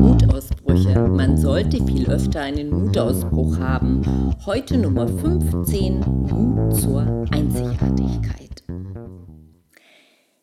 [0.00, 0.98] Mutausbrüche.
[1.08, 4.34] Man sollte viel öfter einen Mutausbruch haben.
[4.44, 6.00] Heute Nummer 15.
[6.00, 8.64] Mut zur Einzigartigkeit.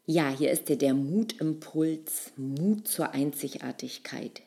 [0.05, 4.41] Ja, hier ist der Mutimpuls, Mut zur Einzigartigkeit.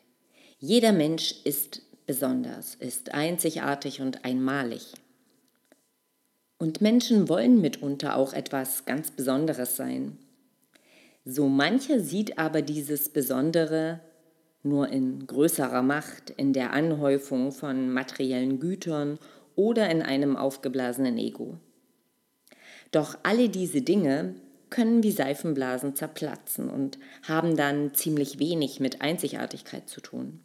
[0.57, 4.95] Jeder Mensch ist besonders, ist einzigartig und einmalig.
[6.61, 10.19] Und Menschen wollen mitunter auch etwas ganz Besonderes sein.
[11.25, 13.99] So mancher sieht aber dieses Besondere
[14.61, 19.17] nur in größerer Macht, in der Anhäufung von materiellen Gütern
[19.55, 21.57] oder in einem aufgeblasenen Ego.
[22.91, 24.35] Doch alle diese Dinge
[24.69, 30.41] können wie Seifenblasen zerplatzen und haben dann ziemlich wenig mit Einzigartigkeit zu tun.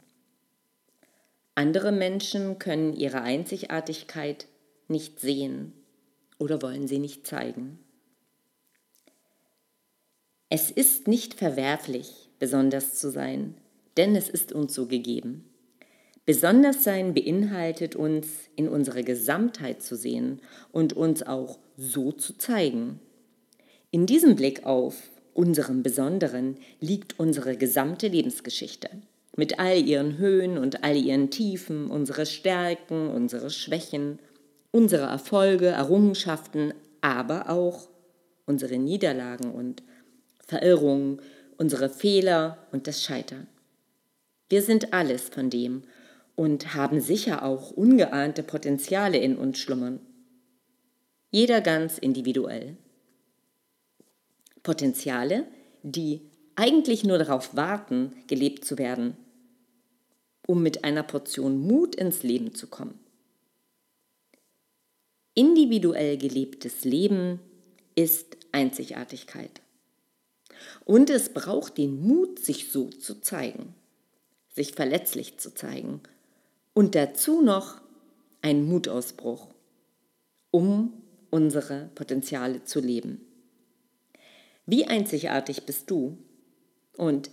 [1.54, 4.46] Andere Menschen können ihre Einzigartigkeit
[4.88, 5.74] nicht sehen
[6.38, 7.78] oder wollen sie nicht zeigen.
[10.48, 13.54] Es ist nicht verwerflich, besonders zu sein,
[13.96, 15.44] denn es ist uns so gegeben.
[16.24, 20.40] Besonders sein beinhaltet uns, in unsere Gesamtheit zu sehen
[20.72, 23.00] und uns auch so zu zeigen.
[23.90, 28.90] In diesem Blick auf unserem Besonderen liegt unsere gesamte Lebensgeschichte.
[29.36, 34.18] Mit all ihren Höhen und all ihren Tiefen, unsere Stärken, unsere Schwächen,
[34.76, 37.88] unsere Erfolge, Errungenschaften, aber auch
[38.44, 39.82] unsere Niederlagen und
[40.46, 41.22] Verirrungen,
[41.56, 43.46] unsere Fehler und das Scheitern.
[44.50, 45.84] Wir sind alles von dem
[46.34, 49.98] und haben sicher auch ungeahnte Potenziale in uns schlummern.
[51.30, 52.76] Jeder ganz individuell.
[54.62, 55.46] Potenziale,
[55.84, 56.20] die
[56.54, 59.16] eigentlich nur darauf warten, gelebt zu werden,
[60.46, 63.05] um mit einer Portion Mut ins Leben zu kommen.
[65.38, 67.40] Individuell gelebtes Leben
[67.94, 69.60] ist Einzigartigkeit.
[70.86, 73.74] Und es braucht den Mut, sich so zu zeigen,
[74.48, 76.00] sich verletzlich zu zeigen
[76.72, 77.82] und dazu noch
[78.40, 79.48] einen Mutausbruch,
[80.50, 80.94] um
[81.28, 83.20] unsere Potenziale zu leben.
[84.64, 86.16] Wie einzigartig bist du
[86.96, 87.30] und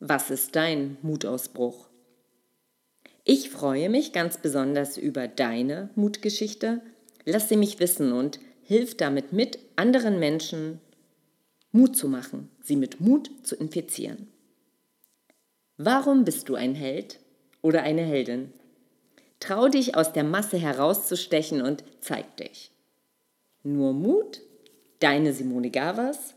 [0.00, 1.88] was ist dein Mutausbruch?
[3.24, 6.82] Ich freue mich ganz besonders über deine Mutgeschichte.
[7.24, 10.80] Lass sie mich wissen und hilf damit mit, anderen Menschen
[11.72, 14.28] Mut zu machen, sie mit Mut zu infizieren.
[15.78, 17.18] Warum bist du ein Held
[17.62, 18.52] oder eine Heldin?
[19.40, 22.70] Trau dich aus der Masse herauszustechen und zeig dich.
[23.64, 24.40] Nur Mut,
[25.00, 26.34] deine Simone Gavas.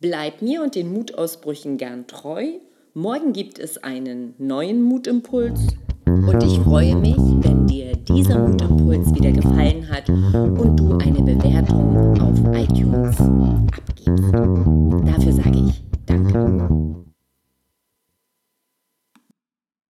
[0.00, 2.52] Bleib mir und den Mutausbrüchen gern treu.
[2.94, 5.60] Morgen gibt es einen neuen Mutimpuls
[6.06, 12.20] und ich freue mich, wenn dir dieser Mutimpuls wieder gefallen hat und du eine Bewertung
[12.20, 14.77] auf iTunes abgibst.